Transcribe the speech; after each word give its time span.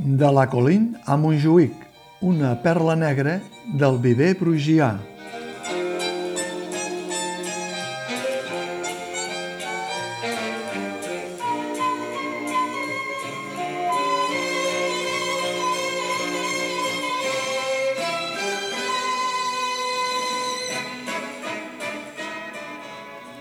De 0.00 0.30
la 0.32 0.46
Colín 0.48 0.94
a 1.04 1.12
Montjuïc, 1.20 1.74
una 2.24 2.54
perla 2.62 2.94
negra 2.96 3.34
del 3.76 3.98
viver 4.00 4.30
prugià. 4.38 4.94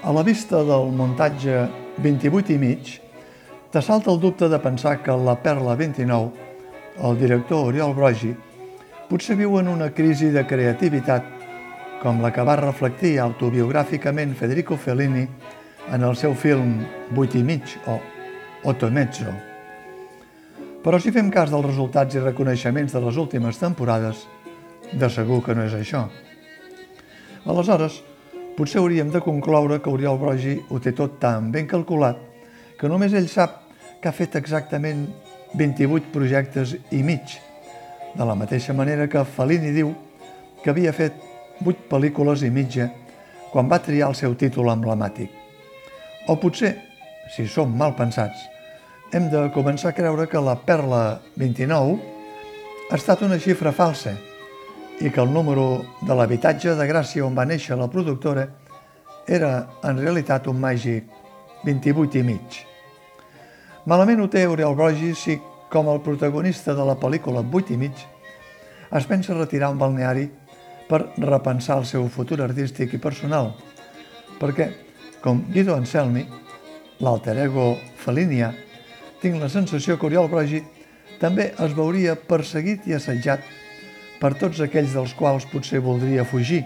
A 0.04 0.12
la 0.12 0.26
vista 0.28 0.60
del 0.68 0.92
muntatge 0.92 1.70
28 2.04 2.52
i 2.52 2.60
mig, 2.60 2.94
t'assalta 3.72 4.12
el 4.12 4.20
dubte 4.20 4.52
de 4.52 4.60
pensar 4.60 4.98
que 5.00 5.16
la 5.16 5.40
Perla 5.40 5.80
29, 5.80 6.49
el 7.04 7.20
director 7.20 7.70
Oriol 7.70 7.94
Brogi, 7.96 8.34
potser 9.10 9.38
viu 9.40 9.58
en 9.60 9.70
una 9.72 9.90
crisi 9.96 10.30
de 10.34 10.44
creativitat 10.48 11.38
com 12.02 12.22
la 12.24 12.32
que 12.36 12.44
va 12.48 12.58
reflectir 12.60 13.18
autobiogràficament 13.20 14.36
Federico 14.36 14.78
Fellini 14.78 15.26
en 15.90 16.04
el 16.04 16.16
seu 16.16 16.36
film 16.36 16.80
8 17.16 17.40
i 17.40 17.44
mig 17.44 17.78
o 17.88 18.00
Otto 18.70 18.90
Mezzo. 18.92 19.32
Però 20.84 21.00
si 21.00 21.12
fem 21.12 21.32
cas 21.32 21.52
dels 21.52 21.66
resultats 21.66 22.16
i 22.16 22.24
reconeixements 22.24 22.94
de 22.96 23.02
les 23.04 23.18
últimes 23.20 23.60
temporades, 23.60 24.28
de 24.92 25.10
segur 25.12 25.42
que 25.46 25.56
no 25.56 25.66
és 25.68 25.76
això. 25.76 26.06
Aleshores, 27.46 28.00
potser 28.58 28.80
hauríem 28.82 29.12
de 29.12 29.22
concloure 29.24 29.80
que 29.80 29.92
Oriol 29.92 30.20
Brogi 30.20 30.58
ho 30.70 30.80
té 30.84 30.94
tot 30.96 31.20
tan 31.20 31.52
ben 31.52 31.68
calculat 31.68 32.20
que 32.80 32.88
només 32.92 33.14
ell 33.14 33.28
sap 33.28 33.62
que 34.00 34.10
ha 34.10 34.16
fet 34.16 34.36
exactament 34.40 35.08
28 35.58 36.12
projectes 36.14 36.76
i 36.92 37.02
mig, 37.04 37.40
de 38.16 38.26
la 38.26 38.36
mateixa 38.36 38.74
manera 38.74 39.08
que 39.10 39.26
Fellini 39.26 39.74
diu 39.74 39.94
que 40.64 40.70
havia 40.72 40.94
fet 40.94 41.16
8 41.66 41.88
pel·lícules 41.90 42.44
i 42.46 42.52
mitja 42.54 42.90
quan 43.52 43.70
va 43.70 43.82
triar 43.82 44.12
el 44.12 44.18
seu 44.18 44.36
títol 44.38 44.70
emblemàtic. 44.72 45.32
O 46.30 46.38
potser, 46.38 46.76
si 47.34 47.48
som 47.50 47.72
mal 47.76 47.96
pensats, 47.98 48.46
hem 49.14 49.30
de 49.32 49.48
començar 49.56 49.90
a 49.90 49.98
creure 49.98 50.28
que 50.30 50.42
la 50.42 50.56
Perla 50.56 51.20
29 51.42 51.98
ha 52.90 52.98
estat 52.98 53.24
una 53.26 53.40
xifra 53.42 53.74
falsa 53.74 54.14
i 55.00 55.10
que 55.10 55.22
el 55.22 55.34
número 55.34 55.86
de 56.06 56.16
l'habitatge 56.16 56.76
de 56.78 56.90
Gràcia 56.90 57.26
on 57.26 57.38
va 57.38 57.48
néixer 57.50 57.78
la 57.80 57.90
productora 57.90 58.46
era 59.26 59.54
en 59.86 60.02
realitat 60.02 60.48
un 60.50 60.60
màgic 60.62 61.10
28 61.66 62.20
i 62.20 62.24
mig. 62.24 62.69
Malament 63.88 64.20
ho 64.20 64.28
té 64.28 64.44
Oriol 64.48 64.76
Brogi 64.76 65.14
si, 65.16 65.38
com 65.72 65.88
el 65.88 66.02
protagonista 66.04 66.74
de 66.76 66.84
la 66.84 66.98
pel·lícula 67.00 67.40
8 67.46 67.74
i 67.74 67.78
mig, 67.80 68.02
es 68.92 69.06
pensa 69.08 69.38
retirar 69.38 69.70
un 69.72 69.80
balneari 69.80 70.26
per 70.90 71.06
repensar 71.22 71.78
el 71.80 71.86
seu 71.86 72.08
futur 72.12 72.42
artístic 72.44 72.98
i 72.98 73.00
personal, 73.00 73.54
perquè, 74.40 74.72
com 75.24 75.46
Guido 75.54 75.78
Anselmi, 75.78 76.26
l'alter 77.00 77.38
ego 77.46 77.78
felinià, 78.04 78.52
tinc 79.22 79.40
la 79.40 79.52
sensació 79.52 79.96
que 79.96 80.10
Oriol 80.10 80.28
Brogi 80.32 80.60
també 81.22 81.54
es 81.60 81.76
veuria 81.78 82.18
perseguit 82.20 82.88
i 82.88 82.98
assetjat 82.98 83.46
per 84.20 84.34
tots 84.40 84.60
aquells 84.66 84.96
dels 84.98 85.14
quals 85.16 85.48
potser 85.48 85.80
voldria 85.86 86.26
fugir, 86.28 86.66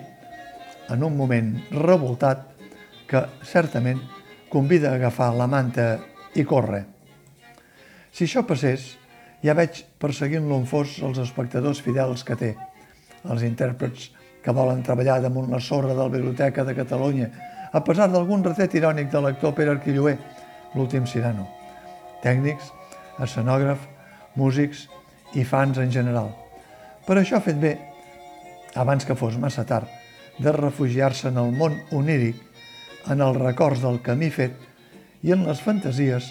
en 0.90 1.06
un 1.06 1.14
moment 1.18 1.54
revoltat 1.76 2.50
que, 3.06 3.22
certament, 3.46 4.02
convida 4.50 4.90
a 4.92 4.98
agafar 4.98 5.30
la 5.38 5.50
manta 5.50 6.00
i 6.34 6.46
córrer. 6.46 6.93
Si 8.14 8.28
això 8.28 8.44
passés, 8.46 8.92
ja 9.42 9.56
veig 9.58 9.80
perseguint-lo 9.98 10.60
en 10.62 10.68
fos 10.70 11.00
els 11.02 11.18
espectadors 11.24 11.80
fidels 11.82 12.22
que 12.28 12.38
té, 12.38 12.52
els 13.26 13.42
intèrprets 13.48 14.12
que 14.44 14.54
volen 14.54 14.84
treballar 14.86 15.16
damunt 15.24 15.50
la 15.50 15.62
sorra 15.64 15.96
de 15.96 15.98
la 15.98 16.12
Biblioteca 16.14 16.66
de 16.68 16.76
Catalunya, 16.78 17.32
a 17.74 17.82
pesar 17.82 18.12
d'algun 18.14 18.46
retret 18.46 18.76
irònic 18.78 19.10
de 19.10 19.24
l'actor 19.24 19.56
Pere 19.58 19.74
Arquilloé, 19.74 20.14
l'últim 20.76 21.08
Cirano, 21.10 21.48
tècnics, 22.22 22.70
escenògraf, 23.24 23.82
músics 24.38 24.86
i 25.34 25.42
fans 25.42 25.82
en 25.82 25.90
general. 25.90 26.30
Per 27.08 27.18
això 27.18 27.42
ha 27.42 27.46
fet 27.50 27.58
bé, 27.58 27.74
abans 28.78 29.10
que 29.10 29.18
fos 29.18 29.42
massa 29.42 29.66
tard, 29.66 29.90
de 30.38 30.54
refugiar-se 30.54 31.34
en 31.34 31.42
el 31.42 31.50
món 31.58 31.82
oníric, 31.98 32.38
en 33.10 33.26
els 33.26 33.42
records 33.42 33.82
del 33.82 34.02
camí 34.06 34.30
fet 34.30 34.54
i 35.26 35.34
en 35.34 35.48
les 35.50 35.60
fantasies 35.66 36.30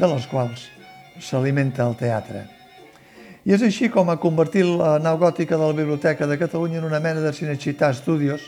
de 0.00 0.08
les 0.08 0.26
quals 0.32 0.70
s'alimenta 1.20 1.86
el 1.86 1.96
teatre. 2.00 2.46
I 3.44 3.54
és 3.56 3.62
així 3.64 3.88
com 3.92 4.10
ha 4.12 4.18
convertit 4.20 4.66
la 4.66 4.98
nau 5.00 5.16
gòtica 5.20 5.56
de 5.56 5.64
la 5.64 5.76
Biblioteca 5.76 6.26
de 6.26 6.36
Catalunya 6.40 6.80
en 6.80 6.88
una 6.88 7.00
mena 7.00 7.22
de 7.24 7.32
Cinecittà 7.32 7.92
Studios, 7.96 8.42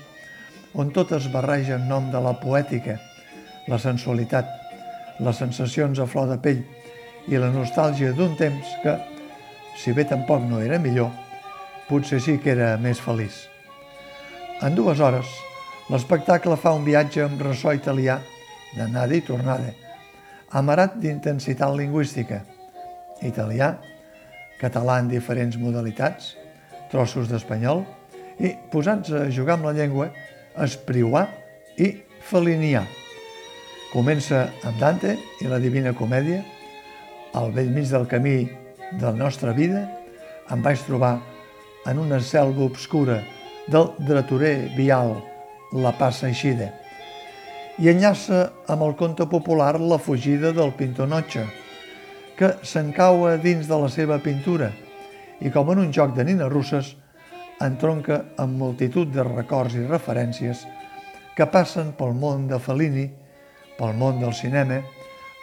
on 0.75 0.93
tot 0.93 1.13
es 1.17 1.29
barreja 1.33 1.77
en 1.79 1.89
nom 1.89 2.11
de 2.13 2.21
la 2.21 2.35
poètica, 2.41 2.99
la 3.69 3.79
sensualitat, 3.79 4.49
les 5.21 5.37
sensacions 5.37 6.01
a 6.01 6.07
flor 6.09 6.29
de 6.33 6.39
pell 6.43 6.63
i 7.29 7.39
la 7.39 7.53
nostàlgia 7.55 8.13
d'un 8.17 8.37
temps 8.37 8.77
que, 8.83 8.97
si 9.79 9.93
bé 9.97 10.05
tampoc 10.09 10.45
no 10.49 10.61
era 10.61 10.81
millor, 10.83 11.13
potser 11.89 12.21
sí 12.21 12.39
que 12.43 12.53
era 12.53 12.77
més 12.81 13.01
feliç. 13.01 13.47
En 14.63 14.77
dues 14.77 15.01
hores, 15.01 15.29
l'espectacle 15.91 16.57
fa 16.57 16.73
un 16.77 16.85
viatge 16.85 17.25
amb 17.25 17.41
ressò 17.43 17.73
italià, 17.75 18.21
d'anada 18.77 19.17
i 19.17 19.25
tornada, 19.25 19.73
amarat 20.53 20.99
d'intensitat 21.01 21.73
lingüística, 21.77 22.43
italià, 23.27 23.75
català 24.61 25.01
en 25.03 25.11
diferents 25.11 25.59
modalitats, 25.59 26.37
trossos 26.93 27.31
d'espanyol, 27.31 27.85
i 28.43 28.55
posats 28.73 29.13
a 29.15 29.27
jugar 29.31 29.59
amb 29.59 29.69
la 29.69 29.75
llengua, 29.77 30.11
espriuar 30.59 31.27
i 31.79 31.93
feliniar. 32.29 32.85
Comença 33.93 34.47
amb 34.65 34.79
Dante 34.81 35.17
i 35.43 35.51
la 35.51 35.61
Divina 35.61 35.93
Comèdia, 35.97 36.41
al 37.37 37.53
vell 37.53 37.73
mig 37.73 37.89
del 37.91 38.07
camí 38.09 38.37
de 38.93 39.05
la 39.05 39.17
nostra 39.17 39.53
vida, 39.57 39.87
em 40.53 40.63
vaig 40.65 40.81
trobar 40.87 41.19
en 41.89 41.99
una 41.99 42.21
selva 42.21 42.65
obscura 42.65 43.23
del 43.69 43.91
draturer 43.99 44.73
vial 44.77 45.17
La 45.73 45.93
Passa 45.97 46.29
Eixida. 46.29 46.71
I 47.81 47.89
enllaça 47.93 48.51
amb 48.69 48.85
el 48.85 48.95
conte 48.99 49.27
popular 49.27 49.79
La 49.81 49.99
fugida 49.99 50.53
del 50.53 50.73
pintor 50.77 51.09
Notxa, 51.09 51.47
que 52.43 52.57
s'encaua 52.67 53.37
dins 53.39 53.69
de 53.71 53.77
la 53.79 53.87
seva 53.87 54.17
pintura 54.19 54.73
i 55.47 55.51
com 55.55 55.69
en 55.71 55.79
un 55.85 55.93
joc 55.95 56.17
de 56.17 56.25
nines 56.27 56.49
russes 56.51 56.89
entronca 57.63 58.17
amb 58.43 58.57
multitud 58.59 59.13
de 59.15 59.23
records 59.29 59.77
i 59.79 59.85
referències 59.87 60.65
que 61.37 61.47
passen 61.47 61.93
pel 61.95 62.17
món 62.19 62.49
de 62.51 62.59
Fellini, 62.59 63.05
pel 63.79 63.95
món 64.01 64.19
del 64.19 64.35
cinema, 64.35 64.81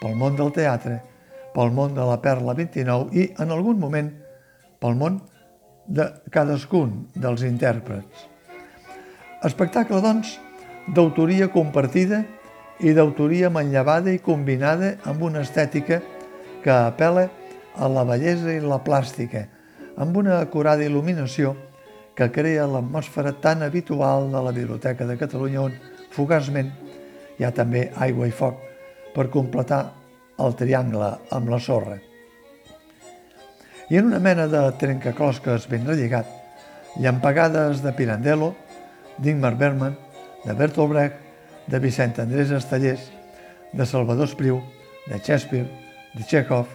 pel 0.01 0.19
món 0.19 0.35
del 0.35 0.51
teatre, 0.59 0.97
pel 1.55 1.71
món 1.71 1.95
de 1.95 2.03
la 2.03 2.19
Perla 2.19 2.57
29 2.59 3.15
i, 3.15 3.29
en 3.39 3.55
algun 3.55 3.79
moment, 3.79 4.11
pel 4.83 4.99
món 4.99 5.21
de 5.87 6.11
cadascun 6.35 7.05
dels 7.15 7.47
intèrprets. 7.47 8.27
Espectacle, 9.47 10.03
doncs, 10.03 10.35
d'autoria 10.91 11.47
compartida 11.47 12.25
i 12.83 12.91
d'autoria 12.91 13.47
manllevada 13.47 14.11
i 14.11 14.19
combinada 14.19 14.97
amb 15.07 15.23
una 15.31 15.47
estètica 15.47 16.03
que 16.63 16.71
apela 16.71 17.27
a 17.75 17.87
la 17.87 18.03
bellesa 18.07 18.53
i 18.53 18.61
la 18.63 18.81
plàstica, 18.83 19.45
amb 19.99 20.17
una 20.17 20.39
acurada 20.43 20.85
il·luminació 20.85 21.55
que 22.15 22.27
crea 22.35 22.67
l'atmosfera 22.67 23.33
tan 23.39 23.63
habitual 23.63 24.27
de 24.31 24.43
la 24.43 24.51
Biblioteca 24.55 25.07
de 25.07 25.15
Catalunya 25.19 25.61
on, 25.63 25.75
fugaçment, 26.11 26.71
hi 27.39 27.47
ha 27.47 27.53
també 27.55 27.87
aigua 27.95 28.27
i 28.27 28.35
foc 28.35 28.59
per 29.15 29.29
completar 29.31 29.81
el 30.39 30.55
triangle 30.59 31.13
amb 31.35 31.51
la 31.51 31.59
sorra. 31.63 31.97
I 33.89 33.97
en 33.97 34.11
una 34.11 34.19
mena 34.19 34.47
de 34.47 34.61
trencaclosques 34.79 35.65
ben 35.71 35.87
relligat, 35.87 36.27
llampegades 36.99 37.81
de 37.81 37.93
Pirandello, 37.95 38.53
d'Ingmar 39.17 39.55
Bergman, 39.57 39.95
de 40.45 40.53
Bertolt 40.53 40.91
Brecht, 40.91 41.15
de 41.67 41.79
Vicent 41.79 42.19
Andrés 42.19 42.51
Estellers, 42.51 43.09
de 43.73 43.85
Salvador 43.85 44.27
Espriu, 44.27 44.61
de 45.07 45.17
Shakespeare, 45.19 45.88
de 46.13 46.25
Chekhov, 46.25 46.67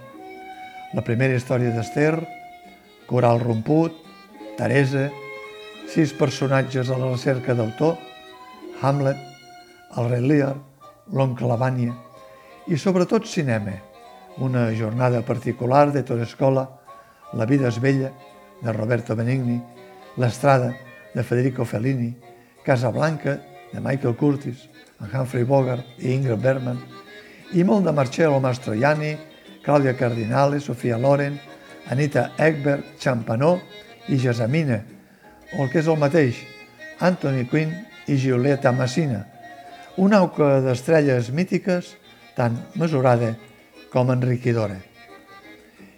la 0.95 1.03
primera 1.03 1.35
història 1.35 1.73
d'Ester, 1.75 2.15
Coral 3.09 3.41
romput, 3.43 3.97
Teresa, 4.57 5.09
sis 5.91 6.15
personatges 6.17 6.89
a 6.89 6.99
la 6.99 7.11
recerca 7.11 7.55
d'autor, 7.55 7.99
Hamlet, 8.81 9.19
el 9.99 10.09
rei 10.11 10.23
Lear, 10.25 10.55
l'oncle 11.13 11.51
Lavània 11.51 11.93
i 12.67 12.79
sobretot 12.81 13.27
cinema, 13.29 13.75
una 14.39 14.71
jornada 14.73 15.21
particular 15.23 15.93
de 15.93 16.03
Torescola, 16.03 16.69
La 17.35 17.47
vida 17.51 17.67
és 17.67 17.81
bella, 17.83 18.13
de 18.63 18.73
Roberto 18.73 19.17
Benigni, 19.17 19.57
L'Estrada, 20.17 20.71
de 21.15 21.23
Federico 21.27 21.65
Fellini, 21.65 22.13
Casablanca, 22.63 23.41
de 23.73 23.81
Michael 23.81 24.15
Curtis, 24.15 24.69
en 25.01 25.11
Humphrey 25.11 25.43
Bogart 25.43 25.99
i 25.99 26.13
Ingrid 26.15 26.39
Bergman, 26.41 26.79
i 27.55 27.63
molt 27.63 27.87
de 27.87 27.93
Marcello 27.95 28.41
Mastroianni, 28.43 29.15
Claudia 29.63 29.95
Cardinale, 29.97 30.59
Sofia 30.61 30.99
Loren, 30.99 31.39
Anita 31.91 32.33
Ekberg, 32.39 32.97
Champanó 32.99 33.61
i 34.09 34.19
Gesamina, 34.19 34.81
o 35.55 35.63
el 35.63 35.71
que 35.71 35.79
és 35.79 35.89
el 35.89 36.01
mateix, 36.01 36.41
Anthony 37.01 37.45
Quinn 37.51 37.73
i 38.11 38.19
Giulietta 38.19 38.73
Massina, 38.75 39.23
una 39.97 40.19
auca 40.25 40.59
d'estrelles 40.65 41.31
mítiques 41.31 41.95
tant 42.35 42.59
mesurada 42.75 43.37
com 43.93 44.11
enriquidora. 44.11 44.81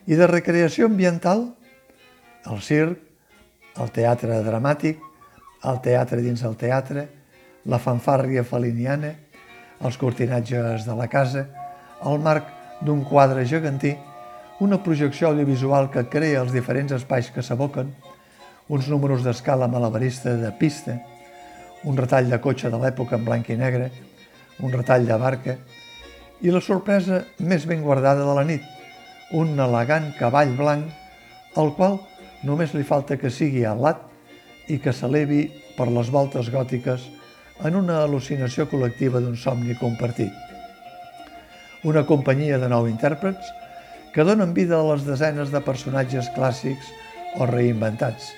I 0.06 0.14
de 0.14 0.28
recreació 0.28 0.90
ambiental, 0.90 1.48
el 2.46 2.60
circ, 2.62 3.00
el 3.80 3.92
teatre 3.96 4.42
dramàtic, 4.44 5.00
el 5.66 5.80
teatre 5.82 6.20
dins 6.20 6.44
el 6.44 6.54
teatre, 6.60 7.08
la 7.66 7.80
fanfàrria 7.82 8.44
feliniana, 8.46 9.14
els 9.84 9.98
cortinatges 10.00 10.86
de 10.86 10.96
la 10.96 11.08
casa, 11.08 11.46
el 12.04 12.20
marc 12.20 12.48
d'un 12.84 13.02
quadre 13.04 13.44
gegantí, 13.48 13.94
una 14.60 14.82
projecció 14.82 15.28
audiovisual 15.28 15.90
que 15.92 16.06
crea 16.08 16.40
els 16.40 16.52
diferents 16.52 16.92
espais 16.96 17.28
que 17.32 17.44
s'aboquen, 17.44 17.92
uns 18.68 18.88
números 18.88 19.22
d'escala 19.24 19.68
malabarista 19.68 20.34
de 20.40 20.50
pista, 20.58 20.96
un 21.84 21.96
retall 21.96 22.30
de 22.30 22.40
cotxe 22.40 22.70
de 22.72 22.78
l'època 22.80 23.18
en 23.18 23.24
blanc 23.24 23.50
i 23.52 23.56
negre, 23.56 23.90
un 24.64 24.72
retall 24.72 25.06
de 25.06 25.18
barca 25.20 25.56
i 26.42 26.52
la 26.52 26.60
sorpresa 26.64 27.22
més 27.38 27.66
ben 27.68 27.84
guardada 27.84 28.24
de 28.24 28.34
la 28.36 28.44
nit, 28.48 28.64
un 29.36 29.58
elegant 29.60 30.10
cavall 30.18 30.52
blanc 30.56 31.56
al 31.60 31.72
qual 31.76 32.00
només 32.44 32.74
li 32.74 32.84
falta 32.84 33.16
que 33.20 33.30
sigui 33.32 33.64
alat 33.64 34.02
i 34.72 34.78
que 34.82 34.92
s'elevi 34.92 35.46
per 35.76 35.88
les 35.92 36.10
voltes 36.12 36.50
gòtiques 36.52 37.06
en 37.64 37.76
una 37.78 38.02
al·lucinació 38.04 38.66
col·lectiva 38.70 39.22
d'un 39.22 39.36
somni 39.40 39.76
compartit. 39.80 40.32
Una 41.84 42.04
companyia 42.08 42.58
de 42.58 42.68
nou 42.68 42.88
intèrprets 42.90 43.52
que 44.12 44.24
donen 44.24 44.54
vida 44.56 44.78
a 44.80 44.86
les 44.90 45.06
desenes 45.06 45.52
de 45.52 45.60
personatges 45.64 46.28
clàssics 46.36 46.90
o 47.40 47.46
reinventats. 47.48 48.32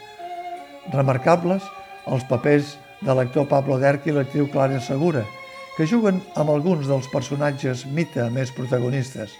Remarcables 0.93 1.65
els 2.09 2.25
papers 2.29 2.76
de 3.05 3.15
l'actor 3.15 3.47
Pablo 3.50 3.79
Derch 3.79 4.09
i 4.09 4.15
l'actriu 4.15 4.49
Clara 4.50 4.81
Segura, 4.82 5.23
que 5.76 5.87
juguen 5.87 6.19
amb 6.35 6.50
alguns 6.50 6.88
dels 6.91 7.06
personatges 7.12 7.85
mite 7.94 8.25
més 8.35 8.50
protagonistes, 8.55 9.31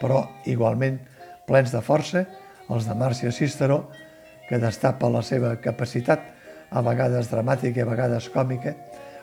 però 0.00 0.26
igualment 0.44 0.98
plens 1.48 1.72
de 1.72 1.80
força, 1.80 2.26
els 2.68 2.88
de 2.88 2.96
Màrcia 2.98 3.32
Cisteró, 3.32 3.86
que 4.48 4.60
destapa 4.60 5.08
la 5.08 5.22
seva 5.24 5.54
capacitat, 5.64 6.20
a 6.72 6.82
vegades 6.84 7.30
dramàtica 7.30 7.80
i 7.80 7.84
a 7.84 7.88
vegades 7.88 8.28
còmica, 8.32 8.74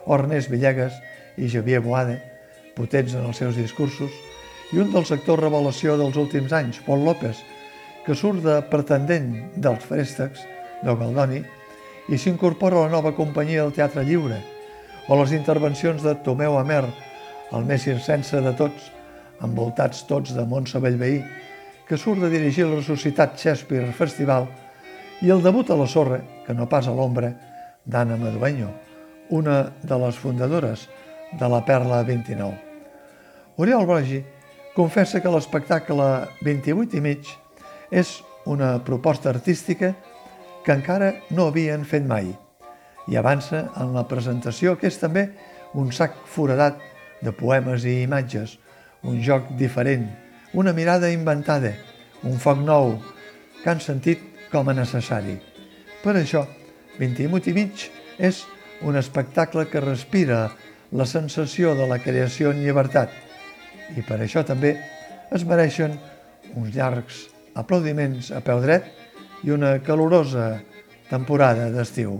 Ernest 0.08 0.50
Villegas 0.52 0.96
i 1.38 1.50
Javier 1.50 1.82
Boada, 1.86 2.18
potents 2.78 3.16
en 3.18 3.26
els 3.26 3.40
seus 3.42 3.58
discursos, 3.58 4.12
i 4.72 4.80
un 4.82 4.92
dels 4.94 5.12
actors 5.12 5.42
revelació 5.42 5.98
dels 5.98 6.18
últims 6.22 6.54
anys, 6.54 6.82
Pol 6.86 7.02
López, 7.06 7.42
que 8.06 8.16
surt 8.16 8.44
de 8.46 8.60
pretendent 8.70 9.34
dels 9.58 9.86
préstecs 9.90 10.46
de 10.84 10.96
Galdoni 10.96 11.42
i 12.10 12.18
s'incorpora 12.18 12.78
a 12.78 12.88
la 12.88 12.94
nova 12.94 13.14
companyia 13.18 13.66
del 13.66 13.76
Teatre 13.76 14.06
Lliure, 14.06 14.40
o 15.10 15.18
les 15.18 15.34
intervencions 15.34 16.06
de 16.06 16.16
Tomeu 16.26 16.58
Amer, 16.60 16.86
el 17.54 17.66
més 17.66 17.84
circense 17.86 18.42
de 18.46 18.54
tots, 18.58 18.92
envoltats 19.46 20.04
tots 20.10 20.36
de 20.38 20.46
Montse 20.46 20.82
Bellveí, 20.82 21.22
que 21.88 21.98
surt 21.98 22.22
de 22.22 22.30
dirigir 22.30 22.68
la 22.70 22.84
Societat 22.86 23.38
Shakespeare 23.42 23.90
Festival, 23.98 24.46
i 25.22 25.32
el 25.32 25.44
debut 25.44 25.70
a 25.70 25.76
la 25.76 25.88
sorra, 25.88 26.22
que 26.46 26.54
no 26.56 26.70
pas 26.72 26.88
a 26.88 26.94
l'ombra, 26.96 27.34
d'Anna 27.86 28.16
Madueño, 28.18 28.70
una 29.30 29.74
de 29.84 29.98
les 30.00 30.16
fundadores 30.16 30.88
de 31.40 31.50
la 31.50 31.64
Perla 31.66 32.04
29. 32.04 32.56
Oriol 33.58 33.86
Brogi 33.86 34.24
confessa 34.76 35.20
que 35.20 35.32
l'espectacle 35.32 36.06
28 36.46 36.96
i 36.96 37.02
mig 37.04 37.28
és 37.92 38.20
una 38.48 38.78
proposta 38.86 39.30
artística 39.34 39.92
que 40.64 40.76
encara 40.76 41.12
no 41.36 41.50
havien 41.50 41.84
fet 41.84 42.08
mai 42.08 42.32
i 43.10 43.18
avança 43.20 43.66
en 43.82 43.92
la 43.98 44.06
presentació 44.08 44.78
que 44.80 44.88
és 44.88 45.00
també 45.02 45.28
un 45.76 45.92
sac 45.92 46.16
foradat 46.30 46.80
de 47.20 47.34
poemes 47.36 47.84
i 47.84 48.04
imatges, 48.06 48.56
un 49.04 49.20
joc 49.22 49.52
diferent, 49.60 50.08
una 50.54 50.74
mirada 50.74 51.12
inventada, 51.12 51.74
un 52.24 52.40
foc 52.40 52.62
nou 52.64 52.96
que 53.60 53.70
han 53.74 53.84
sentit 53.84 54.29
com 54.52 54.70
a 54.70 54.76
necessari. 54.76 55.38
Per 56.04 56.16
això, 56.18 56.46
28 57.00 57.52
i 57.52 57.56
mig 57.56 57.86
és 58.20 58.44
un 58.86 58.98
espectacle 59.00 59.68
que 59.70 59.84
respira 59.84 60.48
la 60.92 61.06
sensació 61.06 61.76
de 61.78 61.88
la 61.88 62.00
creació 62.02 62.54
en 62.54 62.64
llibertat 62.64 63.14
i 63.98 64.04
per 64.06 64.20
això 64.22 64.44
també 64.46 64.76
es 65.36 65.46
mereixen 65.46 65.96
uns 66.56 66.74
llargs 66.76 67.28
aplaudiments 67.60 68.32
a 68.34 68.42
peu 68.46 68.62
dret 68.64 68.90
i 69.46 69.54
una 69.56 69.78
calorosa 69.86 70.52
temporada 71.10 71.70
d'estiu. 71.74 72.20